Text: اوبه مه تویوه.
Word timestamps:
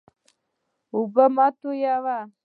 اوبه 0.93 1.25
مه 1.35 1.47
تویوه. 1.59 2.17